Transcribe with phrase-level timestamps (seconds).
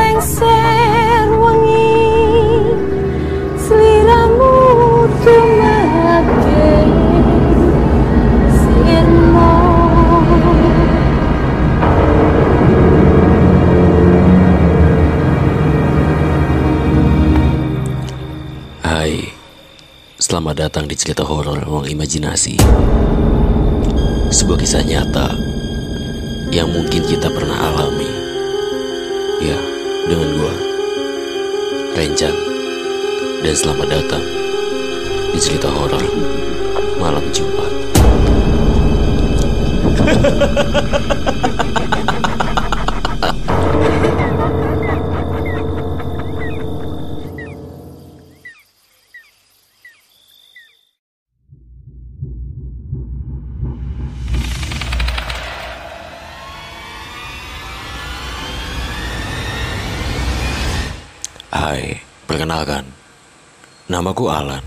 [0.00, 1.86] lengser wengi
[3.64, 4.52] sliramu
[5.22, 5.69] tumake
[20.30, 22.54] selamat datang di cerita horor ruang imajinasi.
[24.30, 25.34] Sebuah kisah nyata
[26.54, 28.06] yang mungkin kita pernah alami.
[29.42, 29.58] Ya,
[30.06, 30.54] dengan gua,
[31.98, 32.30] Renjan.
[33.42, 34.22] Dan selamat datang
[35.34, 36.06] di cerita horor
[37.02, 37.74] malam Jumat.
[61.50, 61.98] Hai,
[62.30, 62.86] perkenalkan.
[63.90, 64.62] Namaku Alan.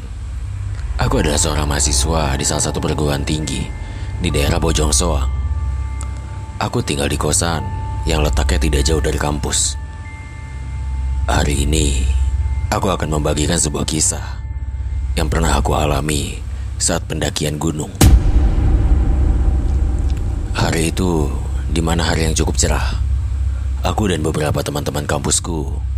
[0.99, 3.63] Aku adalah seorang mahasiswa di salah satu perguruan tinggi
[4.19, 5.31] di daerah Bojong Soang.
[6.59, 7.63] Aku tinggal di kosan
[8.03, 9.79] yang letaknya tidak jauh dari kampus.
[11.31, 12.03] Hari ini,
[12.67, 14.43] aku akan membagikan sebuah kisah
[15.15, 16.43] yang pernah aku alami
[16.83, 17.95] saat pendakian gunung.
[20.51, 21.31] Hari itu,
[21.71, 22.99] di mana hari yang cukup cerah,
[23.87, 25.92] aku dan beberapa teman-teman kampusku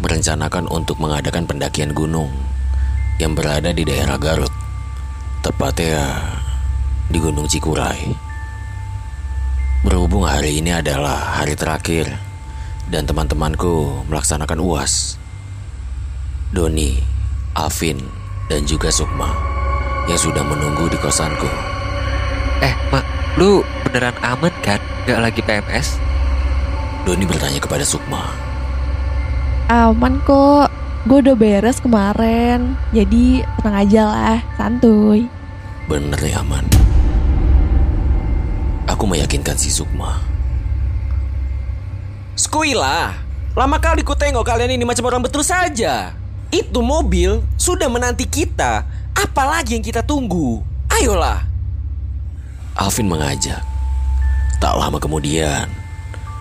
[0.00, 2.28] merencanakan untuk mengadakan pendakian gunung
[3.16, 4.52] yang berada di daerah Garut,
[5.40, 6.20] tepatnya
[7.08, 8.12] di Gunung Cikuray.
[9.86, 12.10] Berhubung hari ini adalah hari terakhir
[12.92, 15.16] dan teman-temanku melaksanakan UAS.
[16.52, 17.00] Doni,
[17.56, 17.98] Alvin,
[18.52, 19.32] dan juga Sukma
[20.06, 21.50] yang sudah menunggu di kosanku.
[22.62, 23.04] Eh, Mak,
[23.40, 24.78] lu beneran aman kan?
[25.06, 25.98] Gak lagi PMS?
[27.06, 28.45] Doni bertanya kepada Sukma.
[29.66, 30.70] Aman kok,
[31.10, 32.78] gue udah beres kemarin.
[32.94, 35.26] Jadi tenang aja lah, santuy.
[35.90, 36.62] Bener nih aman.
[38.86, 40.22] Aku meyakinkan si Sukma.
[42.38, 43.10] Skuila,
[43.58, 46.14] lama kali ku tengok kalian ini macam orang betul saja.
[46.54, 48.86] Itu mobil sudah menanti kita.
[49.18, 50.62] Apalagi yang kita tunggu?
[50.94, 51.42] Ayolah.
[52.78, 53.66] Alvin mengajak.
[54.62, 55.66] Tak lama kemudian,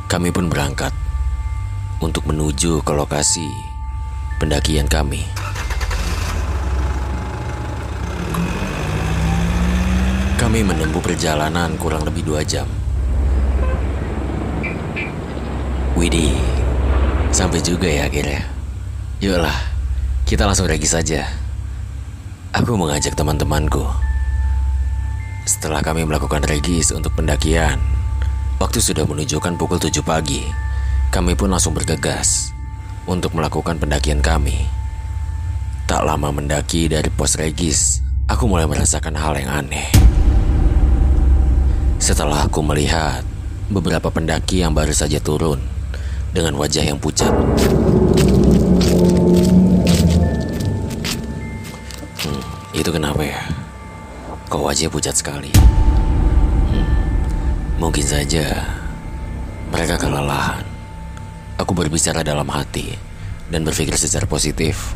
[0.06, 0.94] kami pun berangkat
[2.04, 3.48] untuk menuju ke lokasi
[4.36, 5.24] pendakian kami.
[10.36, 12.68] Kami menempuh perjalanan kurang lebih dua jam.
[15.96, 16.36] Widih,
[17.32, 18.44] sampai juga ya akhirnya.
[19.24, 19.56] Yuklah,
[20.28, 21.24] kita langsung regis saja.
[22.52, 23.88] Aku mengajak teman-temanku.
[25.48, 27.80] Setelah kami melakukan regis untuk pendakian,
[28.60, 30.65] waktu sudah menunjukkan pukul 7 pagi.
[31.16, 32.52] Kami pun langsung bergegas
[33.08, 34.68] untuk melakukan pendakian kami.
[35.88, 39.88] Tak lama mendaki dari pos regis, aku mulai merasakan hal yang aneh.
[42.04, 43.24] Setelah aku melihat
[43.72, 45.64] beberapa pendaki yang baru saja turun
[46.36, 47.32] dengan wajah yang pucat.
[52.28, 52.44] Hmm,
[52.76, 53.40] itu kenapa ya?
[54.52, 55.56] Kok wajahnya pucat sekali?
[56.76, 56.88] Hmm,
[57.80, 58.68] mungkin saja
[59.72, 60.65] mereka kelelahan.
[61.56, 62.92] Aku berbicara dalam hati
[63.48, 64.92] dan berpikir secara positif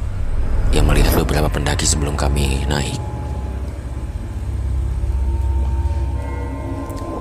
[0.76, 3.00] yang melihat beberapa pendaki sebelum kami naik.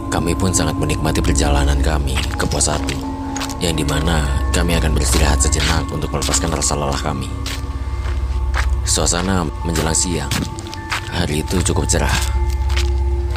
[0.08, 5.38] Kami pun sangat menikmati perjalanan kami ke pos 1 yang di mana kami akan beristirahat
[5.38, 7.30] sejenak untuk melepaskan rasa lelah kami.
[8.82, 10.32] Suasana menjelang siang.
[11.14, 12.18] Hari itu cukup cerah.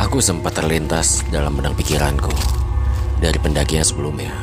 [0.01, 2.33] Aku sempat terlintas dalam benang pikiranku
[3.21, 4.33] dari pendakian sebelumnya.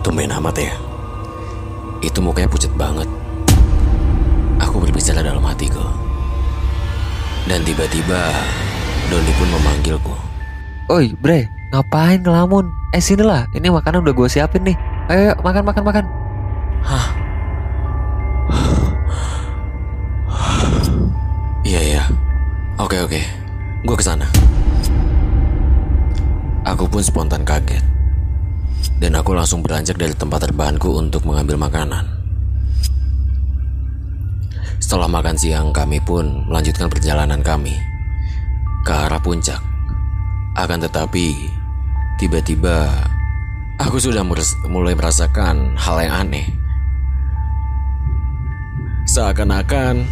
[0.00, 0.72] Tumben amat ya.
[2.00, 3.08] Itu mukanya pucat banget.
[4.60, 5.84] Aku berbicara dalam hatiku.
[7.44, 8.32] Dan tiba-tiba
[9.12, 10.14] Doni pun memanggilku.
[10.88, 12.72] Oi, bre, ngapain ngelamun?
[12.96, 14.76] Eh, sini lah, ini makanan udah gue siapin nih.
[15.12, 16.04] Ayo, ayo, makan, makan, makan.
[16.80, 17.06] Hah?
[21.60, 22.02] Iya ya.
[22.80, 23.20] Oke oke.
[23.86, 24.26] Gue ke sana.
[26.66, 27.99] Aku pun spontan kaget.
[29.00, 32.04] Dan aku langsung beranjak dari tempat terbahanku untuk mengambil makanan.
[34.76, 37.72] Setelah makan siang, kami pun melanjutkan perjalanan kami
[38.84, 39.56] ke arah puncak.
[40.52, 41.32] Akan tetapi,
[42.20, 42.92] tiba-tiba
[43.80, 44.20] aku sudah
[44.68, 46.46] mulai merasakan hal yang aneh.
[49.08, 50.04] Seakan-akan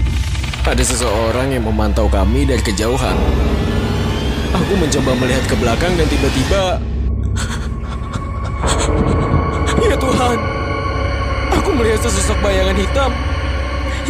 [0.64, 3.17] ada seseorang yang memantau kami dari kejauhan.
[4.56, 6.81] Aku mencoba melihat ke belakang dan tiba-tiba...
[11.78, 13.10] melihat sesosok bayangan hitam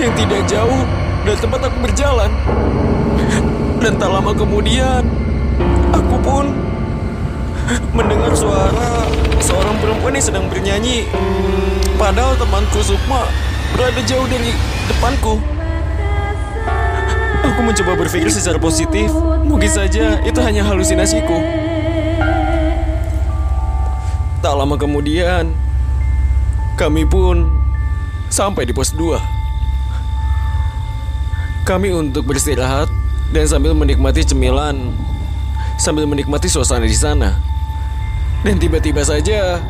[0.00, 0.82] yang tidak jauh
[1.28, 2.30] dari tempat aku berjalan.
[3.78, 5.04] Dan tak lama kemudian,
[5.92, 6.50] aku pun
[7.92, 9.04] mendengar suara
[9.38, 11.04] seorang perempuan yang sedang bernyanyi.
[12.00, 13.28] Padahal temanku Sukma
[13.76, 14.56] berada jauh dari
[14.88, 15.36] depanku.
[17.44, 19.12] Aku mencoba berpikir secara positif.
[19.44, 21.38] Mungkin saja itu hanya halusinasiku.
[24.38, 25.50] Tak lama kemudian,
[26.78, 27.57] kami pun
[28.28, 29.20] sampai di pos 2.
[31.64, 32.88] Kami untuk beristirahat
[33.28, 34.96] dan sambil menikmati cemilan,
[35.76, 37.36] sambil menikmati suasana di sana.
[38.40, 39.60] Dan tiba-tiba saja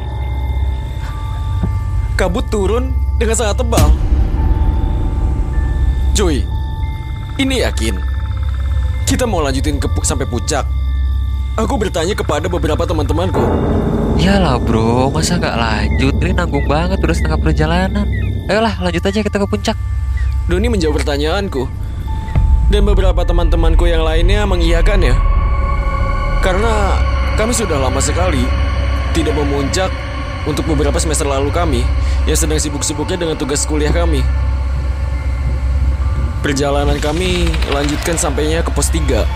[2.14, 3.90] kabut turun dengan sangat tebal.
[6.14, 6.42] Joy,
[7.38, 7.98] ini yakin
[9.08, 10.68] kita mau lanjutin ke sampai puncak.
[11.58, 13.42] Aku bertanya kepada beberapa teman-temanku.
[14.18, 16.14] Iyalah bro, masa nggak lanjut?
[16.22, 18.27] Ini nanggung banget udah setengah perjalanan.
[18.48, 19.76] Ayolah lanjut aja kita ke puncak.
[20.48, 21.68] Doni menjawab pertanyaanku.
[22.72, 25.16] Dan beberapa teman-temanku yang lainnya mengiyakan ya.
[26.40, 26.96] Karena
[27.36, 28.40] kami sudah lama sekali
[29.12, 29.92] tidak memuncak
[30.48, 31.84] untuk beberapa semester lalu kami
[32.24, 34.24] yang sedang sibuk-sibuknya dengan tugas kuliah kami.
[36.40, 39.28] Perjalanan kami lanjutkan sampainya ke pos 3.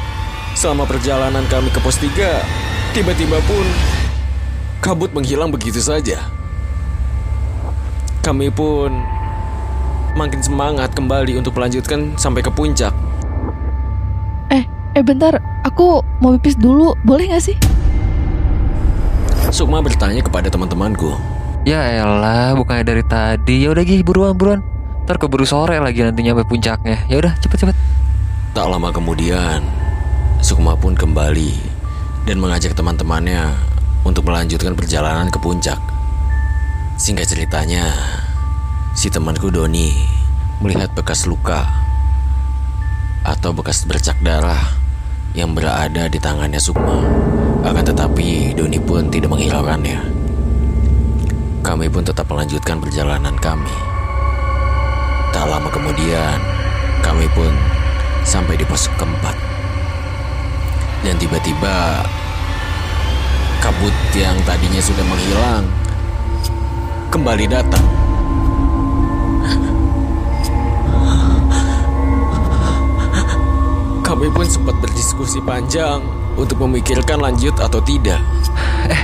[0.56, 3.66] Selama perjalanan kami ke pos 3, tiba-tiba pun
[4.80, 6.41] kabut menghilang begitu saja.
[8.22, 8.94] Kami pun
[10.14, 12.94] makin semangat kembali untuk melanjutkan sampai ke puncak.
[14.46, 14.62] Eh,
[14.94, 17.58] eh bentar, aku mau pipis dulu, boleh gak sih?
[19.50, 21.18] Sukma bertanya kepada teman-temanku.
[21.66, 23.66] Ya elah, bukannya dari tadi.
[23.66, 24.62] Ya udah gih, buruan buruan.
[25.02, 27.02] Ntar keburu sore lagi nanti nyampe puncaknya.
[27.10, 27.76] Ya udah, cepet cepet.
[28.54, 29.66] Tak lama kemudian,
[30.38, 31.58] Sukma pun kembali
[32.22, 33.50] dan mengajak teman-temannya
[34.06, 35.91] untuk melanjutkan perjalanan ke puncak.
[37.02, 37.90] Singkat ceritanya,
[38.94, 39.90] si temanku Doni
[40.62, 41.66] melihat bekas luka
[43.26, 44.78] atau bekas bercak darah
[45.34, 47.02] yang berada di tangannya Sukma.
[47.66, 49.98] Akan tetapi Doni pun tidak menghiraukannya.
[51.66, 53.74] Kami pun tetap melanjutkan perjalanan kami.
[55.34, 56.38] Tak lama kemudian,
[57.02, 57.50] kami pun
[58.22, 59.34] sampai di pos keempat.
[61.02, 62.06] Dan tiba-tiba
[63.58, 65.81] kabut yang tadinya sudah menghilang
[67.12, 67.84] kembali datang.
[74.00, 76.00] Kami pun sempat berdiskusi panjang
[76.40, 78.16] untuk memikirkan lanjut atau tidak.
[78.88, 79.02] Eh,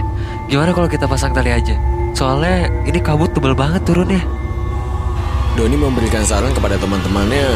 [0.48, 1.76] gimana kalau kita pasang tali aja?
[2.16, 4.24] Soalnya ini kabut tebel banget turunnya.
[5.54, 7.50] Doni memberikan saran kepada teman-temannya.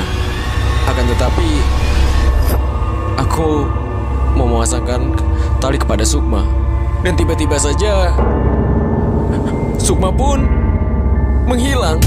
[0.85, 1.49] Akan tetapi,
[3.17, 3.65] aku
[4.37, 5.17] mau memasangkan
[5.63, 6.45] tali kepada Sukma.
[7.07, 8.11] Dan tiba-tiba saja,
[9.83, 10.47] Sukma pun
[11.51, 11.99] menghilang.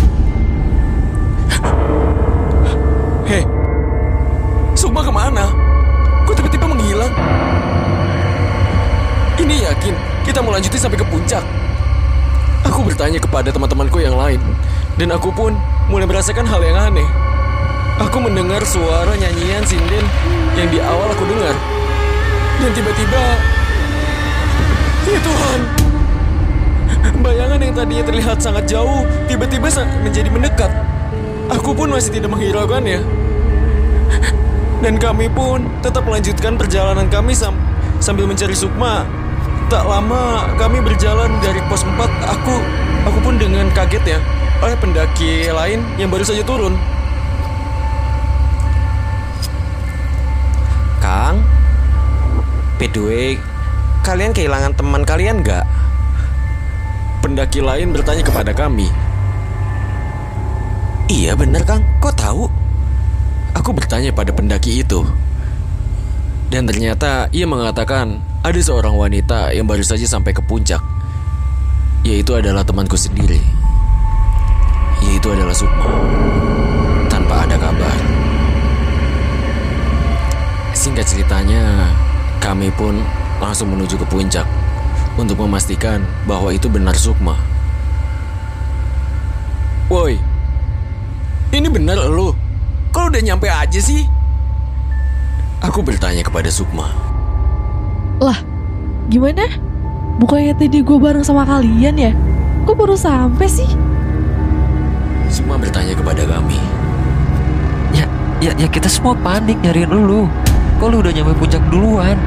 [3.27, 3.44] Hei,
[4.80, 5.51] Sukma ke mana?
[6.24, 7.12] Kok tiba-tiba menghilang?
[9.36, 9.92] Ini yakin
[10.24, 11.44] kita mau lanjutin sampai ke puncak.
[12.63, 14.39] Aku bertanya kepada teman-temanku yang lain,
[14.95, 15.51] dan aku pun
[15.92, 17.06] mulai merasakan hal yang aneh.
[18.07, 20.07] Aku mendengar suara nyanyian sinden
[20.56, 21.55] yang di awal aku dengar.
[22.55, 23.24] Dan tiba-tiba,
[25.12, 25.85] ya Tuhan,
[27.25, 29.68] bayangan yang tadinya terlihat sangat jauh, tiba-tiba
[30.04, 30.72] menjadi mendekat.
[31.54, 33.01] Aku pun masih tidak menghiraukannya.
[34.84, 37.58] Dan kami pun tetap melanjutkan perjalanan kami sam-
[37.98, 39.06] sambil mencari Sukma.
[39.65, 41.98] Tak lama kami berjalan dari pos 4,
[42.30, 42.54] aku
[43.10, 44.20] aku pun dengan kaget ya
[44.62, 46.77] oleh pendaki lain yang baru saja turun.
[51.01, 51.42] Kang,
[52.77, 53.30] by the way,
[54.06, 55.65] kalian kehilangan teman kalian nggak?
[57.25, 58.86] Pendaki lain bertanya kepada kami.
[61.10, 62.46] Iya benar Kang, kok tahu?
[63.58, 65.01] Aku bertanya pada pendaki itu.
[66.53, 70.77] Dan ternyata ia mengatakan ada seorang wanita yang baru saja sampai ke puncak.
[72.05, 73.41] Yaitu adalah temanku sendiri.
[75.01, 75.98] Yaitu adalah Sukma.
[77.10, 77.98] Tanpa ada kabar.
[80.77, 81.89] Singkat ceritanya,
[82.38, 83.01] kami pun
[83.41, 84.46] langsung menuju ke puncak
[85.15, 87.36] untuk memastikan bahwa itu benar Sukma.
[89.88, 90.17] Woi,
[91.53, 92.36] ini benar lo?
[92.91, 94.03] Kok udah nyampe aja sih?
[95.63, 96.91] Aku bertanya kepada Sukma.
[98.19, 98.39] Lah,
[99.07, 99.45] gimana?
[100.19, 102.12] Bukannya tadi gue bareng sama kalian ya?
[102.65, 103.69] Kok baru sampai sih?
[105.29, 106.60] Sukma bertanya kepada kami.
[107.93, 108.05] Ya,
[108.43, 110.27] Ya, ya kita semua panik nyariin lu.
[110.77, 112.19] Kok lu udah nyampe puncak duluan?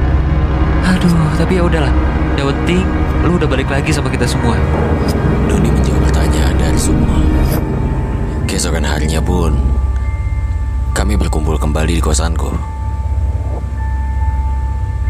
[0.83, 1.93] Aduh, tapi ya udahlah.
[2.39, 2.87] Yang penting
[3.27, 4.55] lu udah balik lagi sama kita semua.
[5.51, 7.19] Doni menjawab pertanyaan dari Sukma.
[8.47, 9.59] Keesokan harinya pun,
[10.95, 12.55] kami berkumpul kembali di kosanku.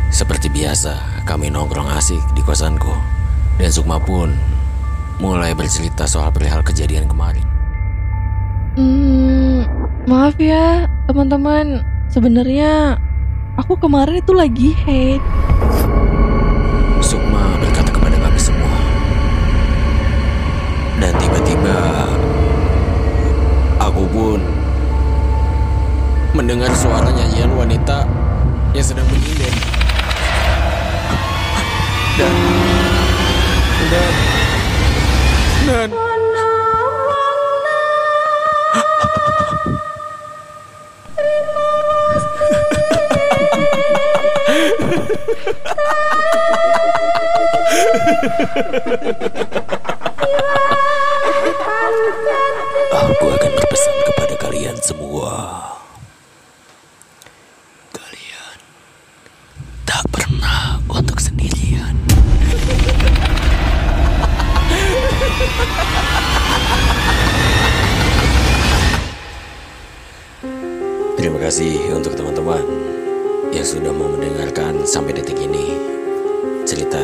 [0.10, 2.98] Seperti biasa, kami nongkrong asik di kosanku.
[3.62, 4.34] Dan Sukma pun
[5.22, 7.46] mulai bercerita soal perihal kejadian kemarin.
[8.74, 9.70] Hmm,
[10.10, 11.86] maaf ya teman-teman.
[12.10, 12.98] Sebenarnya
[13.54, 15.22] aku kemarin itu lagi hate.
[52.90, 55.62] Aku akan berpesan kepada kalian semua.
[57.94, 58.58] Kalian
[59.86, 61.94] tak pernah untuk sendirian.
[71.20, 72.79] Terima kasih untuk teman-teman
[73.60, 75.76] yang sudah mau mendengarkan sampai detik ini
[76.64, 76.96] cerita